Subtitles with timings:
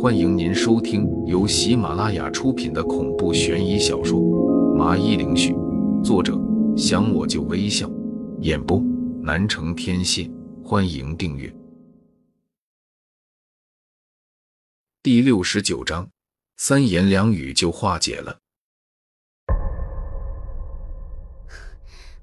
[0.00, 4.18] 欢迎您收听由喜马拉雅出品的恐怖悬疑小说
[4.74, 5.52] 《麻衣灵絮》，
[6.02, 6.36] 作者
[6.76, 7.88] 想我就微笑，
[8.40, 8.82] 演播
[9.22, 10.28] 南城天蝎。
[10.64, 11.54] 欢迎订阅。
[15.04, 16.10] 第六十九章，
[16.56, 18.38] 三言两语就化解了。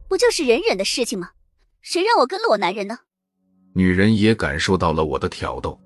[0.10, 1.32] 不就是忍忍的事情吗？
[1.80, 2.98] 谁让我跟了我男人呢？
[3.74, 5.80] 女人也感受到了我的挑逗，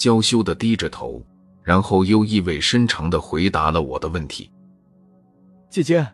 [0.00, 1.22] 娇羞的低着头，
[1.62, 4.50] 然后又意味深长的回答了我的问题
[5.68, 6.06] ：“姐姐，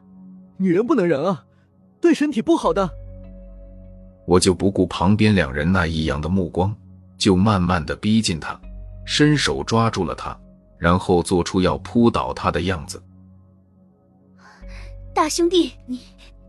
[0.56, 1.44] 女人不能忍啊，
[2.00, 2.91] 对身体不好的。”
[4.27, 6.74] 我就不顾旁边两人那异样的目光，
[7.16, 8.60] 就慢慢的逼近他，
[9.04, 10.36] 伸手抓住了他，
[10.78, 13.00] 然后做出要扑倒他的样子。
[15.14, 16.00] 大兄弟，你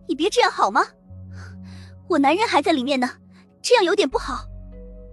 [0.07, 0.81] 你别这样好吗？
[2.07, 3.07] 我男人还在里面呢，
[3.61, 4.43] 这样有点不好。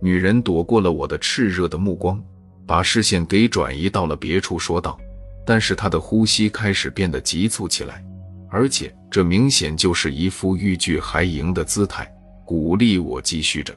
[0.05, 2.23] 女人躲过了我的炽热的目光，
[2.67, 4.99] 把视线给转移到了别处，说道
[5.47, 8.05] ：“但是她的呼吸开始变得急促起来，
[8.51, 12.07] 而且这明显就是一副欲拒还迎的姿态，
[12.45, 13.75] 鼓励我继续着。”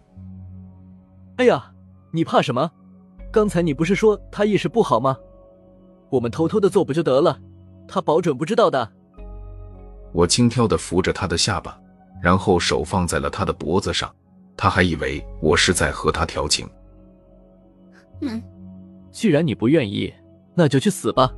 [1.38, 1.72] 哎呀，
[2.12, 2.70] 你怕什么？
[3.32, 5.16] 刚才你不是说他意识不好吗？
[6.10, 7.40] 我们偷偷的做不就得了？
[7.88, 8.92] 他保准不知道的。
[10.12, 11.80] 我轻佻的扶着她的下巴。
[12.22, 14.14] 然后手放在了他的脖子上，
[14.58, 16.68] 他还以为我是在和他调情。
[18.22, 18.42] 嗯，
[19.12, 20.12] 既然你不愿意，
[20.56, 21.32] 那就去死吧。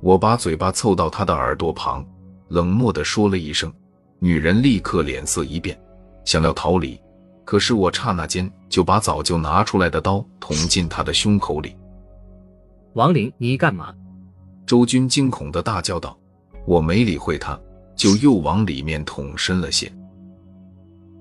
[0.00, 2.06] 我把嘴巴凑到他的耳朵旁，
[2.48, 3.70] 冷漠的说了一声。
[4.20, 5.78] 女人立刻脸色一变，
[6.24, 7.00] 想要逃离，
[7.44, 11.76] 可是我刹那间就把早就拿出来的刀捅进他的胸口里。
[12.94, 13.92] 王林，你干嘛？
[14.64, 16.16] 周军惊恐的大叫道。
[16.66, 17.58] 我没理会他。
[17.96, 19.92] 就又往里面捅深了些，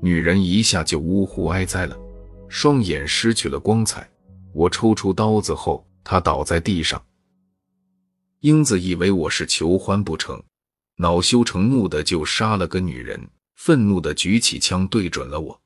[0.01, 1.97] 女人一下就呜呼哀哉了，
[2.47, 4.09] 双眼失去了光彩。
[4.53, 7.03] 我抽出刀子后，她倒在地上。
[8.41, 10.41] 英子以为我是求欢不成，
[10.97, 15.61] 恼羞成怒的就杀了个女人，愤怒的举起枪对准了我。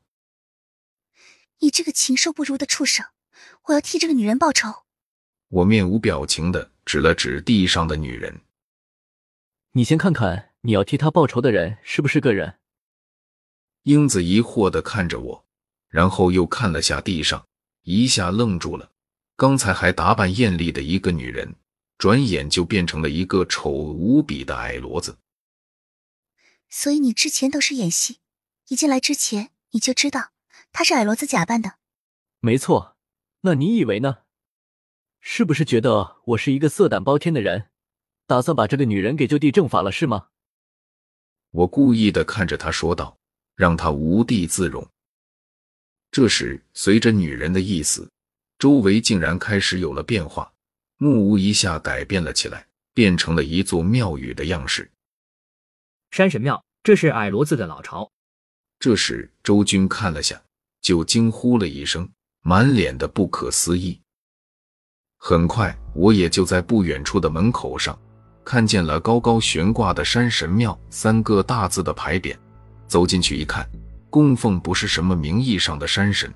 [1.59, 3.05] 你这个禽兽不如的畜生，
[3.65, 4.85] 我要替这个女人报仇！
[5.49, 8.41] 我面无表情的指了指地上的女人，
[9.73, 10.47] 你先看看。
[10.63, 12.55] 你要替她报仇的人是不是个人？
[13.83, 15.45] 英子疑惑的看着我，
[15.89, 17.47] 然后又看了下地上，
[17.83, 18.91] 一下愣住了。
[19.35, 21.55] 刚才还打扮艳丽的一个女人，
[21.97, 25.17] 转眼就变成了一个丑无比的矮骡子。
[26.69, 28.19] 所以你之前都是演戏，
[28.67, 30.31] 一进来之前你就知道
[30.71, 31.77] 她是矮骡子假扮的。
[32.39, 32.95] 没错，
[33.41, 34.19] 那你以为呢？
[35.19, 37.69] 是不是觉得我是一个色胆包天的人，
[38.27, 40.27] 打算把这个女人给就地正法了，是吗？
[41.49, 43.19] 我故意的看着他说道，
[43.61, 44.83] 让他无地自容。
[46.09, 48.09] 这时，随着女人的意思，
[48.57, 50.51] 周围竟然开始有了变化，
[50.97, 54.89] 木屋一下改变了起来，变成了一座庙宇的样式。
[56.09, 58.09] 山神庙，这是矮骡子的老巢。
[58.79, 60.41] 这时，周军看了下，
[60.81, 62.09] 就惊呼了一声，
[62.41, 64.01] 满脸的不可思议。
[65.17, 67.95] 很快，我也就在不远处的门口上。
[68.43, 72.35] 看见了高高悬挂的山神庙三个大字的牌匾，
[72.91, 73.65] 走进去一看，
[74.09, 76.29] 供奉不是什么名义上的山神，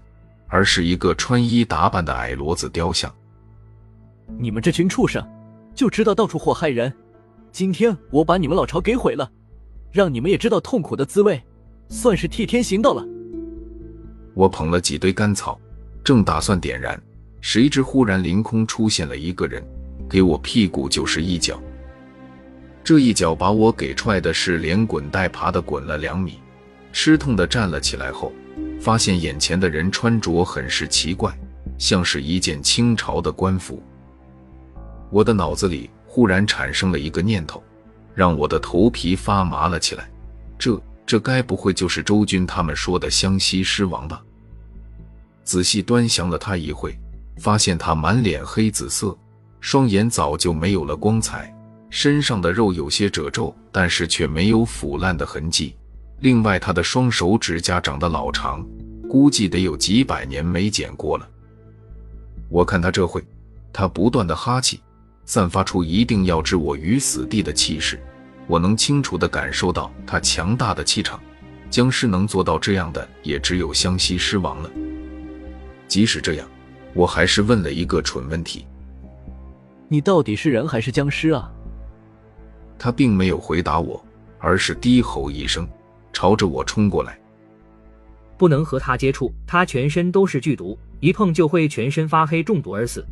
[0.48, 3.14] 而是一个穿衣打扮的矮骡子雕像。
[4.40, 5.22] 你们这群畜生，
[5.76, 6.94] 就知道到处祸害人！
[7.52, 9.30] 今天我把你们老巢给毁了，
[9.92, 11.44] 让你们也知道痛苦的滋味，
[11.90, 13.06] 算是替天行道了。
[14.34, 15.60] 我捧了几堆干草，
[16.06, 16.98] 正打算点燃，
[17.42, 19.62] 谁知忽然凌空出现了一个人，
[20.10, 21.62] 给我屁股就是一脚。
[22.82, 26.40] 这一脚把我给踹的是连滚带爬的滚了两米，
[26.96, 28.32] 吃痛的站了起来后，
[28.80, 31.38] 发现眼前的人穿着很是奇怪，
[31.78, 33.84] 像是一件清朝的官服。
[35.12, 37.62] 我的脑子里忽然产生了一个念头，
[38.14, 40.10] 让我的头皮发麻了起来。
[40.58, 44.24] 这这该不会就是周军他们说的湘西狮王吧？
[45.44, 46.98] 仔细端详了他一会，
[47.38, 49.16] 发现他满脸黑紫色，
[49.60, 51.54] 双眼早就没有了光彩。
[51.90, 55.76] 身上的肉有些褶皱，但是却没有腐烂的痕迹。
[56.20, 58.66] 另外，他的双手指甲长得老长，
[59.10, 61.28] 估计得有几百年没剪过了。
[62.50, 63.24] 我看他这会，
[63.74, 64.80] 他不断的哈气，
[65.26, 68.00] 散发出一定要置我于死地的气势。
[68.48, 71.20] 我能清楚的感受到他强大的气场。
[71.70, 74.70] 僵尸能做到这样的，也只有湘西狮王了。
[75.88, 76.48] 即使这样，
[76.94, 78.66] 我还是问了一个蠢问题：
[79.90, 81.52] 你到底是人还是僵尸啊？
[82.78, 84.02] 他并没有回答我，
[84.38, 85.68] 而是低吼一声，
[86.16, 87.20] 朝着我冲过来。
[88.38, 93.06] 不能和他接触，他全身都是剧毒，一碰就会全身发黑，中毒而死。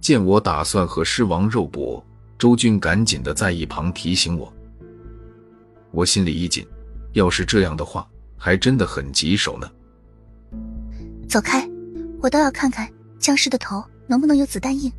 [0.00, 2.02] 见我打算和狮王肉搏，
[2.38, 4.50] 周军赶紧的在一旁提醒我。
[5.90, 6.66] 我心里一紧，
[7.12, 8.08] 要是这样的话，
[8.38, 9.70] 还真的很棘手呢。
[11.28, 11.68] 走开，
[12.22, 14.90] 我倒要看看僵尸的头能不能有子弹印。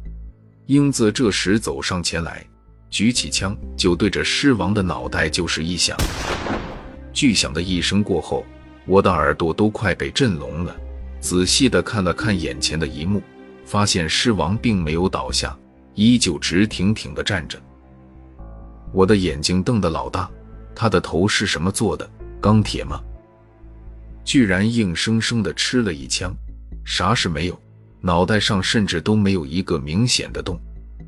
[0.67, 2.45] 英子这时走上前来，
[2.89, 5.97] 举起枪就对着狮王的脑袋就是一响。
[7.13, 8.45] 巨响的一声过后，
[8.85, 10.75] 我的耳朵都快被震聋了。
[11.19, 13.21] 仔细的看了看眼前的一幕，
[13.65, 15.57] 发现狮王并没有倒下，
[15.93, 17.59] 依旧直挺挺的站着。
[18.91, 20.29] 我的眼睛瞪得老大。
[20.73, 22.09] 他的头是什么做的？
[22.39, 22.99] 钢铁吗？
[24.23, 26.33] 居然硬生生的吃了一枪，
[26.85, 27.59] 啥事没有，
[27.99, 30.59] 脑袋上甚至都没有一个明显的洞，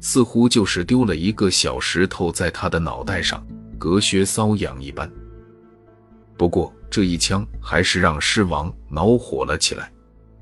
[0.02, 3.44] 似乎就是丢了一个小石头在他的脑袋上，
[3.80, 5.10] 隔靴搔痒一般。
[6.38, 9.92] 不过这一枪还是让狮王恼火了起来，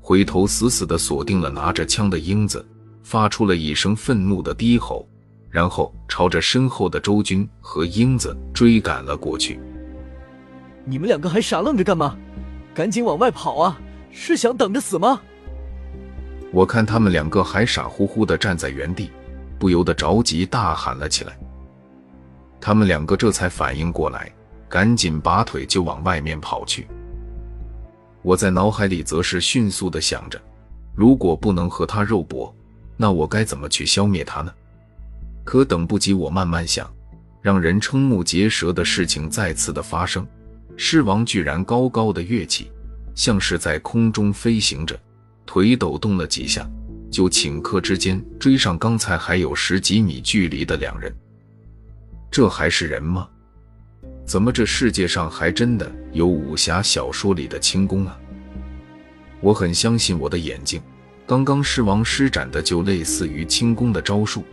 [0.00, 2.66] 回头死死的锁定了拿着枪的英子，
[3.02, 5.06] 发出了一声愤怒的低吼。
[5.50, 9.60] 然后朝着身后的周军和英子追赶了过去。
[10.86, 12.16] 你们两个还傻愣着干嘛？
[12.74, 13.78] 赶紧往外跑啊！
[14.10, 15.20] 是想等着死吗？
[16.52, 19.10] 我看他们两个还傻乎乎的站在原地，
[19.58, 21.38] 不由得着急大喊了起来。
[22.58, 24.32] 他们两个这才反应过来，
[24.72, 26.86] 赶紧拔腿就往外面跑去。
[28.22, 30.40] 我在脑海里则是迅速的想着：
[30.96, 32.54] 如果不能和他肉搏，
[32.96, 34.50] 那我该怎么去消灭他呢？
[35.44, 36.90] 可等不及我慢慢想，
[37.42, 40.26] 让人瞠目结舌的事情再次的发生。
[40.78, 42.70] 狮王居然高高的跃起，
[43.14, 44.98] 像是在空中飞行着，
[45.44, 46.66] 腿抖动了几下，
[47.10, 51.14] 就顷刻之间追上刚才还有十几米距离的两人。
[52.30, 53.28] 这还是人吗？
[54.24, 58.18] 怎么这世界上还真的有武侠小说里的轻功啊？
[59.40, 60.80] 我很相信我的眼睛，
[61.26, 64.44] 刚刚狮王施展的就类似于轻功的招数。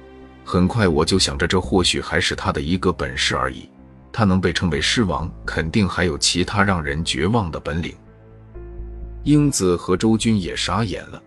[0.44, 3.70] 很快我就想着，这或许还是他的一个本事而已。
[4.12, 7.94] 他能被称为狮王，肯定还有其他让人绝望的本领。
[9.24, 11.22] 英子和周军也傻眼了，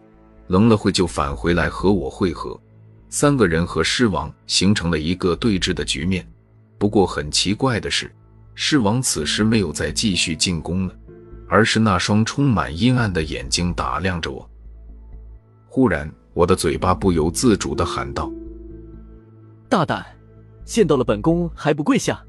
[0.49, 2.61] 愣了会就返回来和我会合。
[3.09, 6.27] 三个人和狮王形成了一个对峙的局面。
[6.77, 8.13] 不过很奇怪的是，
[8.55, 10.95] 狮王此时没有再继续进攻了，
[11.49, 14.49] 而是那双充满阴暗的眼睛打量着我。
[15.67, 18.31] 忽然，我的嘴巴不由自主的喊道。
[19.69, 20.05] 大胆，
[20.65, 22.23] 见到了本宫还不跪下！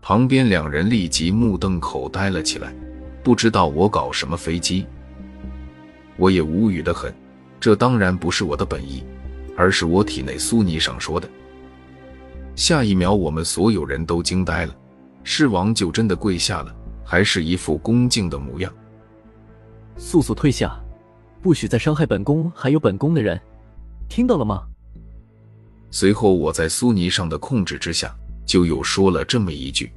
[0.00, 2.72] 旁边两人立即目瞪口呆了起来，
[3.24, 4.86] 不知道我搞什么飞机。
[6.16, 7.12] 我也无语的很，
[7.58, 9.04] 这当然不是我的本意，
[9.56, 11.28] 而是我体内苏尼上说的。
[12.54, 14.74] 下一秒，我们所有人都惊呆了，
[15.24, 16.74] 狮王就真的跪下了，
[17.04, 18.72] 还是一副恭敬的模样。
[19.96, 20.74] 速速退下，
[21.40, 23.40] 不许再伤害本宫还有本宫的人，
[24.08, 24.62] 听到了吗？
[25.90, 28.14] 随后，我在苏尼上的控制之下，
[28.46, 29.92] 就又说了这么一句。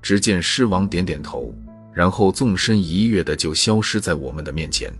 [0.00, 1.52] 只见狮王点点头，
[1.92, 4.92] 然后纵身一跃的就消失在我们的面前。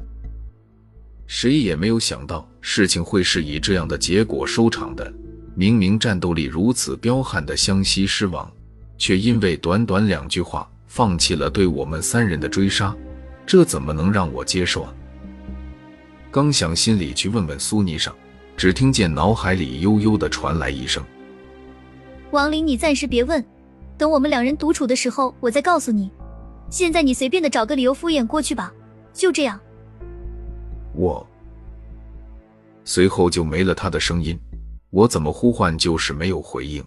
[1.26, 5.12] 谁也没有想到事情会是以这样的结果收场的。
[5.54, 8.50] 明明战斗力如此彪悍的湘西狮王，
[8.98, 12.94] 却因为短短两句话放弃了对我们三人的追杀，
[13.46, 14.92] 这怎么能让我接受啊？
[16.30, 18.14] 刚想心里去问问苏尼上。
[18.56, 21.00] 只听见脑海里悠悠的传来一声
[22.32, 23.42] ：“王林，你暂时别问，
[23.96, 26.10] 等我们两人独处的时候，我再告诉你。
[26.68, 28.74] 现在你随便的找个理由敷衍过去吧，
[29.12, 29.60] 就这样。”
[30.92, 31.24] 我
[32.84, 34.36] 随后就没了他的声音，
[34.90, 36.84] 我怎么呼唤就是没有回应。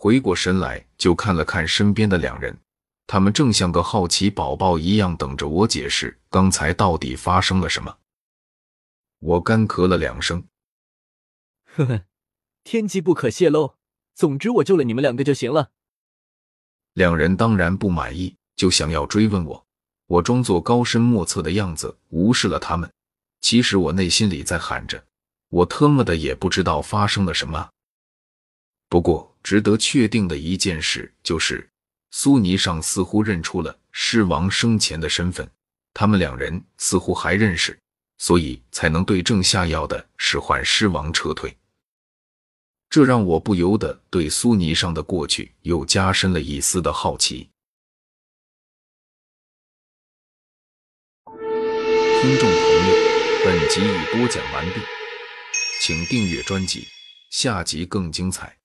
[0.00, 2.56] 回过神来，就看了看身边的两人，
[3.04, 7.98] 他们正像个好奇宝宝一样等着我解释刚才到底发生了什么。
[9.18, 10.44] 我干咳了两声，
[11.74, 12.04] 呵呵，
[12.62, 13.74] 天机不可泄露。
[14.14, 15.70] 总之，我救了你们两个就行了。
[16.92, 19.66] 两人当然不满意，就想要追问我。
[20.06, 22.88] 我装作高深莫测的样子，无视了他们。
[23.40, 25.04] 其实我内心里在喊着：
[25.48, 27.70] 我特么的也不知道发生了什么。
[28.88, 31.68] 不过，值得确定的一件事就是，
[32.10, 35.50] 苏尼上似乎认出了狮王生前的身份，
[35.94, 37.78] 他们两人似乎还认识。
[38.20, 41.56] 所以才能对症下药的使唤狮王撤退，
[42.90, 47.48] 这让我不由得对苏尼上的过去又加深了一丝的好奇。
[51.30, 52.96] 听众朋友，
[53.44, 54.80] 本集已播讲完毕，
[55.80, 56.88] 请订阅专辑，
[57.30, 58.57] 下集更精彩。